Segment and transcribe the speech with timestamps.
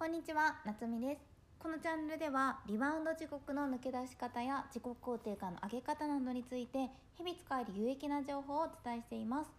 [0.00, 1.20] こんにちは、なつみです。
[1.58, 6.88] このチャンネルではリバウンド時刻の抜け出し方や自己肯定感の上げ方などについて
[7.18, 9.50] 日々使える有益な情報をお伝えしています。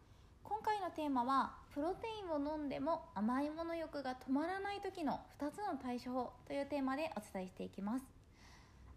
[0.43, 8.05] 今回のテーマはプロテインを飲んでも甘いもの欲が止まらない時の2つの対処法というテーマでお伝えしていきます。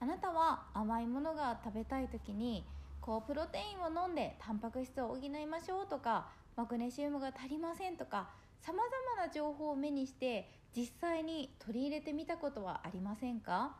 [0.00, 2.64] あなたは甘いものが食べたい時に
[3.02, 8.30] こうプロテインを飲んでタンパク質を補いましょうとかマグネシウムが足りませんとか
[8.62, 13.76] さまざまな情報を目にして実際に取り入れてみたことはありませんか？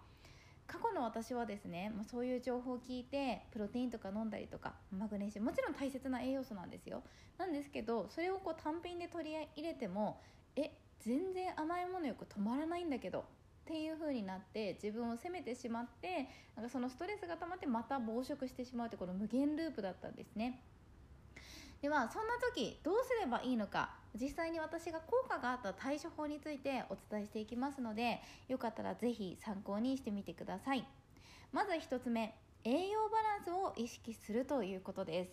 [0.66, 7.02] 過去の私はですね、まあ、そういう情報を聞いてプロテインとか飲んだりとかマグネシウムもちろん大切な栄養素なんですよ。
[7.36, 10.20] なんですけどそれをこう単品で取り入れても
[10.56, 10.70] え
[11.00, 13.24] 全然甘いものよく止まらないんだけどっ
[13.66, 20.62] ていう風になって自分を責めてしまってなんかそのストレスが溜まってまた暴食してしまうってこの無限ループだったんですね。
[21.82, 23.90] ではそんな時どうすればいいのか？
[24.18, 30.84] 実際に私が効果があった対処法についてお伝えしていきますのでよかったら是非参考にしてみてください。
[31.52, 35.30] まず1つ目栄養バランスを意識するということです。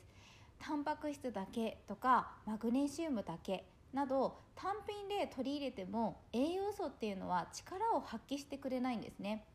[0.60, 9.46] タンパク質だけとかマグネシウムだけなど単品で取り入れても栄養素っていうのは力を発揮してくれないんですね。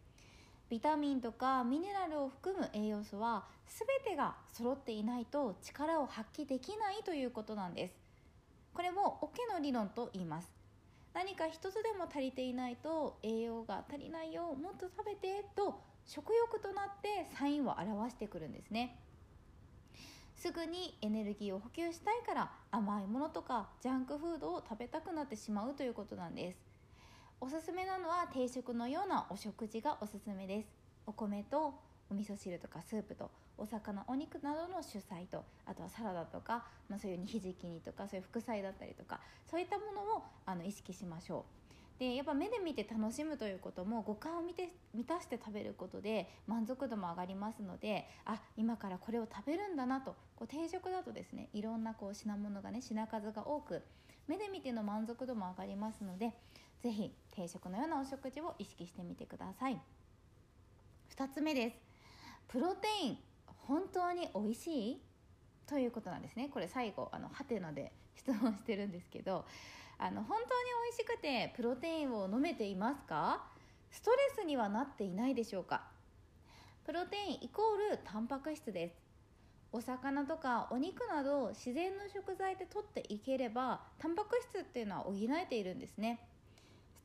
[0.68, 7.94] ビタミンとかミネラルを含む栄養素は全てが揃っていないと力を発揮できないということなんです。
[8.74, 10.50] これもオケの理論と言います。
[11.14, 18.98] 何か一つでも足りていないと栄養が足りないよもっと食べてと食欲となってサインを表してくるんですね。
[20.34, 26.65] すぐにエネルギーを補給したいから甘いものとかジャンクフードを食べたくなってしまうということなんです。
[27.38, 30.68] おすすめなのは定食のようなお食事がおすすめです。
[31.06, 31.74] お米と
[32.10, 39.20] お味噌汁とかスープとお魚お肉などの主菜とあとはサラダとか、まあ、そういうひじき煮とかそういう副菜だったりとか
[39.50, 41.44] そういったものをあの意識しましょ
[41.98, 42.00] う。
[42.00, 53.82] でやっぱ目で見て楽しむということも五感を見て満たして食べることで満足度も上がりますのであ今からこれを食べるんだなとこう定食だとですねいろんなこう品物がね品数が多く
[54.28, 56.32] 目で見ての満足度も上がりますので
[56.82, 59.78] 是非定食のようなお食事を意識してみてください。
[61.14, 61.76] 2つ目です。
[62.48, 63.18] プロテイン
[63.66, 65.02] 本当に美味しい？
[65.66, 66.48] ということなんですね。
[66.48, 69.44] これ最後あのハテナで質問してるんですけど
[69.98, 70.48] あの本当に
[70.84, 73.44] 美味しくてプロテインを飲めていますか？
[73.90, 75.82] ストレスにはなっていないでしょうか？
[76.86, 78.94] プロテインイコールタンパク質です。
[79.72, 86.20] お魚とかお肉など自然の食材で取っていければタンパク質っていうのは補えているんですね。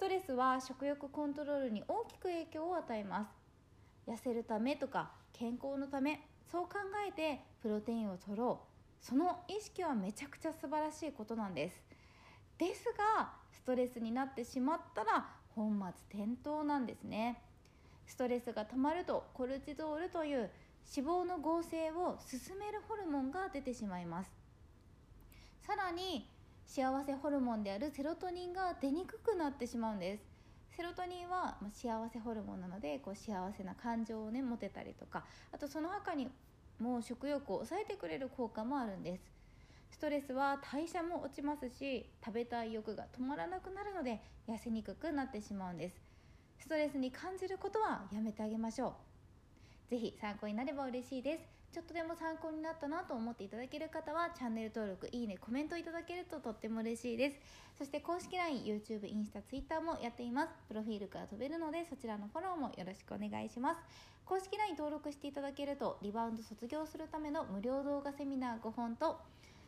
[0.02, 4.10] トレスは食欲コントロールに大きく影響を与えます。
[4.10, 6.70] 痩せるためとか健康のためそう考
[7.08, 9.06] えてプロテインを取ろう。
[9.06, 11.76] その意識はめちゃくちゃ素晴らしいことなんです。
[12.58, 12.86] です
[13.18, 15.78] がストレスになってしまったら本
[16.10, 17.40] 末転倒なんですね。
[18.08, 20.50] ストレスが溜まるとコルチゾールという
[20.98, 24.32] 脂肪の合成を進めるホルモンが出てしまいます。
[25.62, 26.28] さらに
[26.66, 30.24] 幸せホルモンであるセロトニンが出にくくなってしまうんです。
[30.76, 36.30] セロトニンは幸せホルモンなのでこう幸せな感情をね持てたりとかあとその他に
[36.80, 39.24] も食欲を抑えてくれる効果もあるんです。
[39.92, 45.96] ストレスは代謝も落ちますし食べたい欲が止まらなくなるので痩せにくくなってしまうんです。
[46.58, 48.96] ストレスに感じることはやめてあげましょ
[49.88, 49.92] う。
[49.92, 51.61] ぜひ参考になれば嬉しいです。
[51.72, 57.36] ちょっとでも参考になったなと思っていただける方はチャンネル登録いいねコメントいただけるととっても嬉しいです。
[57.78, 60.50] そして公式 LINE、YouTube、インスタ、Twitter もやっています。
[60.68, 63.78] プロフィールから飛べるのでそちらのフォローもよろしくお願いします。
[64.26, 69.20] 公式 LINE 登録していただけるとリバウンド卒業するための無料動画セミナー5本と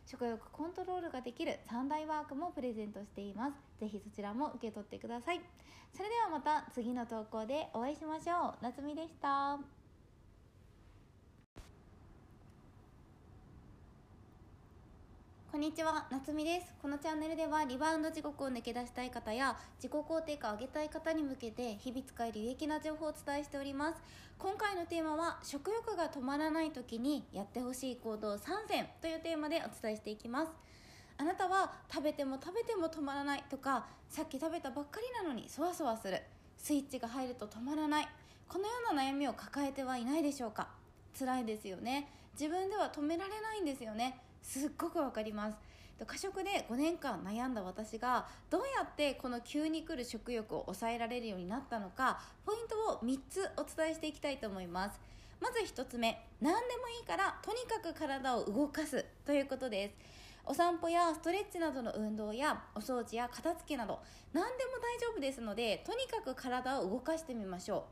[0.06, 3.80] 食欲コントロールができる3大ワークもプレゼントしています。
[3.80, 5.40] ぜひそちらも受け取ってください。
[5.94, 8.54] それではまた次の投稿でお会いしましょう。
[8.60, 9.83] 夏美でした。
[15.54, 16.74] こんにちは、なつみです。
[16.82, 24.02] このチャンネルではリバウンド地獄を抜け出したい方や自己肯定感を上げたい方に向けて日々使える有益な情報をお伝えしております。
[24.36, 28.38] 今回のテーマは食欲が止まらない時にやってほしい行動3
[28.68, 30.50] 選というテーマでお伝えしていきます。
[31.18, 36.20] あなたは食べても食べても止まらないとかさっき食べたばっかりなのにそわそわする
[36.58, 38.08] スイッチが入ると止まらない
[38.48, 40.66] このような悩みを抱えてはいないでしょうか
[41.16, 45.58] 辛いですよね自分では止められないんですよねすっごくわかります。
[46.06, 55.00] 過食で5年間悩んだ私がどうやってこの急に来る食欲を抑えられるようになったのかポイントを3つお伝えしていきたいと思います。
[55.40, 59.94] まず1つ目何でもいいからとにかく体を動かすということです。
[60.46, 64.00] お散歩やストレッチなどの運動やお掃除や片付けなど
[64.34, 67.86] 何でも大丈夫ですのでとにかく体を動かしてみましょ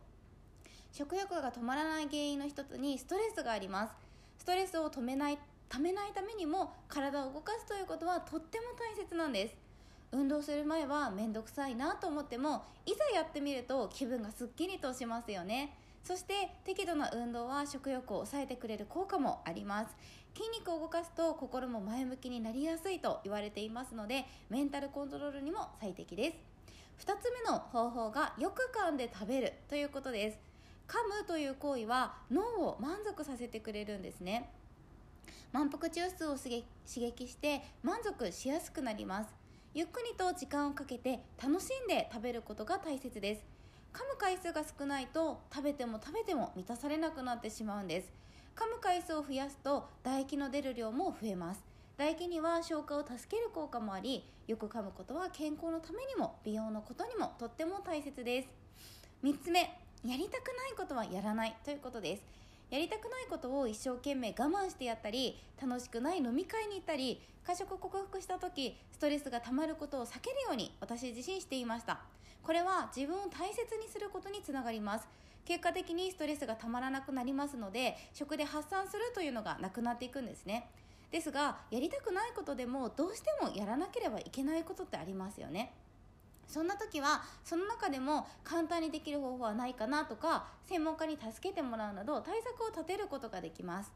[0.64, 0.68] う。
[0.94, 3.94] 食欲が止まらない原因の一つにストレスがあります。
[4.38, 5.38] ストレスを止めない
[5.72, 9.54] ためないためにも体を動かすということはとっても大切なんです。
[10.12, 15.74] 運動する前は面倒くさいなと思ってもいざやってみると気分がすっきりとしますよね。
[16.04, 19.96] そして適度な運動は食欲を抑えてくれる効果もあります。
[20.36, 26.32] 筋肉を動かすと心も前向きになりやすいと言われていますのでメンタルコントロールにも最適で
[26.98, 27.06] す。
[27.06, 30.38] 2つ目の方法がよく噛んで食べるということです。
[30.86, 34.50] 噛むという行為は脳を満足させてくれるんですね。
[35.52, 39.28] 満腹中枢を刺激して満足しやすくなります。
[39.74, 43.42] ゆっくりと時間をかけて楽しんで食べることが大切です。
[43.92, 48.10] 噛む回数が少ないと食べても食べても満たされなくなってしまうんです。
[48.56, 51.62] 噛む回数を増やすと唾液の出る量も増えます。
[51.98, 58.48] 唾液には消化を助ける効果もありよく噛むことは健康のためにも美容のことにもとっても大切です。
[59.22, 62.41] 3つ目やりたくないことはやらないということです。
[62.72, 72.00] やりたくないことを一生懸命我慢してやったり楽しくない飲み会に行ったり過食を克服した時ストレスがたまることを避けるように私自身していました。
[72.42, 75.06] これは自分を大切にすることにつながります。
[75.44, 80.70] 結果的にストレスがたまらなくなりますので食で発散するというのがなくなっていくんですね。
[81.10, 85.74] ですがやりたくないことでもどうしてもやらなければいけないことってありますよね。
[86.52, 93.90] そんな時はその中でも簡単にできる方法はないかなとか専門家に助けてもらうなど対策を立てることができます。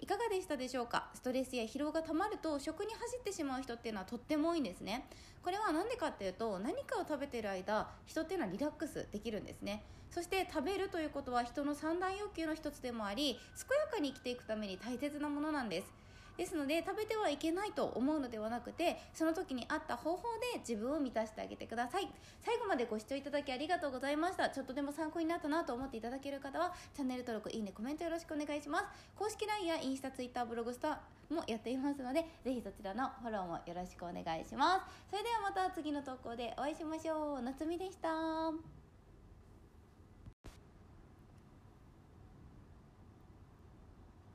[0.00, 1.08] いかがでしたでしょうか？
[1.14, 5.08] ストレスや疲労がたまると食に走ってしまう人っていうのはとっても多いんですね。
[5.42, 9.82] これは何でかっていうと何かを食べてる間人っていうのはリラックスできるんですね。
[10.10, 15.92] そして食べるということは人の三大欲求の一つでもあり健やかに生きていくために大切なものなんです。
[16.36, 20.22] ですので食べてはいけないと思うのではなくてその時に合った方法
[20.54, 22.08] で自分を満たしてあげてください。
[22.44, 24.50] 最後までご視聴いただきありがとうございました。
[24.50, 28.84] ちょっとでも参考になったなと思っていただける方はチャンネル登録いいねコメントよろしくお願いします。
[29.16, 31.00] 公式 LINE やインスタ Twitter ブログスタ
[31.30, 35.10] もやっていますのでぜひそちらのフォローもよろしくお願いします。
[35.10, 37.42] それではまた次の投稿でお会いしましょう。
[37.42, 38.85] 夏美でした。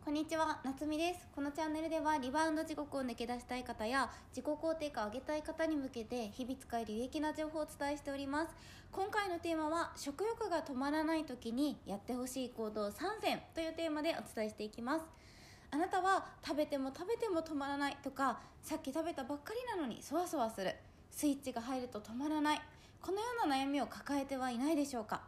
[0.04, 1.28] こんにちは、夏美です。
[1.36, 8.56] このチャンネルではリバウンド地獄を抜け出したい方や自己肯定感を上げたい方に向けて日々使える有益な情報をお伝えしております。
[8.92, 15.06] 今回のテーマは食欲が止まらない時にやってほしい行動3選というテーマでお伝えしていきます。
[15.70, 20.76] あなたは食べても食べても止まらないとかさっき食べたばっかりなのにそわそわする
[21.12, 22.62] スイッチが入ると止まらない
[23.00, 25.22] このような悩みを抱えてはいないでしょうか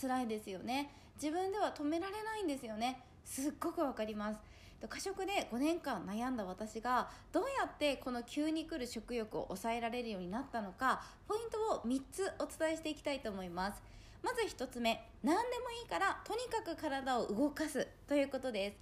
[0.00, 4.40] 辛いですよね自分では止められないんですよねすっごくわかります。
[4.88, 13.82] 過食で5年間悩んだ私がどうやってこの急に来る食欲を抑えられるようになったのかポイントを3つお伝えしていきたいと思います。
[14.22, 18.76] まず1つ目何でもいいからとにかく体を動かすということです。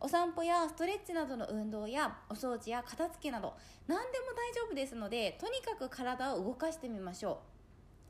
[0.00, 3.54] お散歩やストレッチなどの運動やお掃除や片付けなど
[3.86, 7.40] 何でも大丈夫ですのでとにかく体を動かしてみましょ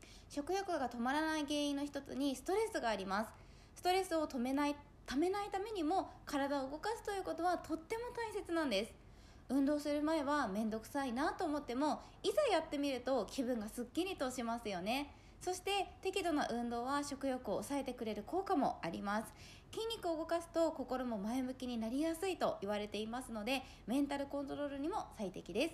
[0.01, 0.05] う。
[0.29, 3.31] 食欲が止まらない原因の一つにストレスがあります。
[3.75, 8.93] ストレスを止めないためないためにも体を動かすということはとっても大切なんです。
[9.49, 15.13] 運動する前は面倒くさいなと思ってもいざやってみると気分がすっきりとしますよね。
[15.41, 19.33] そして適度な運動は食欲を抑えてくれる効果もあります。
[19.73, 25.69] 筋肉を動かすと心も前向きになりやすいと言われていますのでメンタルコントロールにも最適で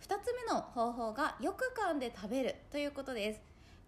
[0.00, 0.08] す。
[0.08, 3.40] 2つ目の方法がよく噛んで食べるということです。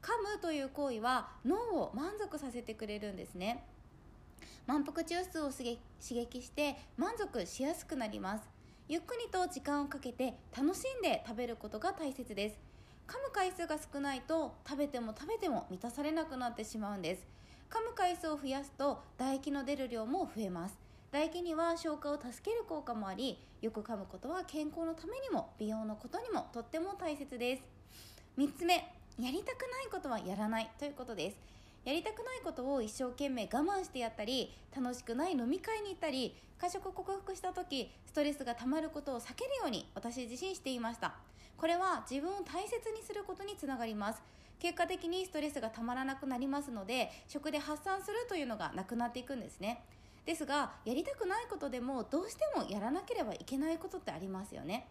[0.03, 3.65] 噛むという行為は脳を満足させてくれるんですね。
[4.67, 5.79] 満腹中枢を刺
[6.11, 8.45] 激して満足しやすくなります。
[8.89, 12.57] ゆっくりと時間をかけて楽しんで食べることが大切です。
[13.07, 17.27] 噛む回数が少ないと食べても食べても満たされなくなってしまうんです。
[17.71, 20.77] 噛む回数を増やすと唾液の出る量も増えます。
[21.13, 27.63] 唾液には消化を助ける効果もありよく噛むことは健康のためにも美容のことにもとっても大切です。
[28.39, 28.75] 3つ目
[29.19, 31.37] やりたくないことはやらないということです。
[31.85, 41.15] やりたくないことを一生懸命我慢してやったり楽しくない飲み会に行ったり過食を克服した時ストレスがたまることを避けるように私自身していました。
[41.57, 44.23] これは自分を大切にすることにつながります。
[44.59, 49.83] 結果的にストレスがたまらなくなりますので食で発散するというのがなくなっていくんですね。
[50.27, 54.87] ですがやりたくないことでもどうしてもやらなければいけないことってありますよね。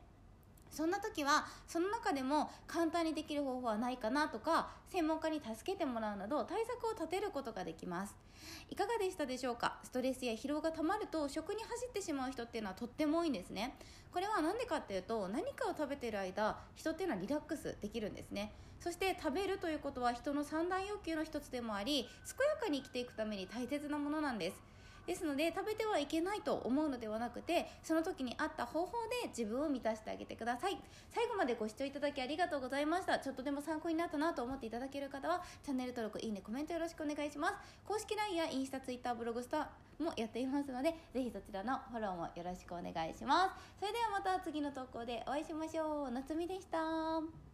[0.69, 8.15] そんな時はその中でも簡単にできる方法はないかなとか専門家に助けてもらうなど対策を立てることができます。
[8.69, 9.79] いかがでしたでしょうか？
[9.83, 13.75] ストレスや疲労がたまると食に走ってしまう人っていうのはとっても多いんですね。
[14.11, 18.53] これは何でかっていうと何かを食べてる間人っていうのはリラックスできるんですね。
[18.79, 24.68] そして食べるということは人の三大欲求の一つでもあり健やかに生きていくために大切なものなんです。
[25.09, 28.91] ですので食べてはいけないと思うのではなくてその時に合った方法
[29.23, 30.77] で自分を満たしてあげてください。
[31.09, 33.17] 最後までご視聴いただきありがとうございました。
[33.17, 37.55] ちょっとでも参考になったなと思っていただける方はチャンネル登録いいねコメントよろしくお願いします。
[37.87, 43.79] 公式 LINE やインスタ Twitter ブログスタもやっていますのでぜひそちらのフォローもよろしくお願いします。
[43.79, 46.11] それではまた次の投稿でお会いしましょう。
[46.11, 47.48] 夏美でした。